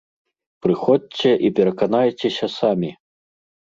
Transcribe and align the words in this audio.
Прыходзьце 0.65 1.31
і 1.49 1.53
пераканайцеся 1.59 2.45
самі! 2.59 2.91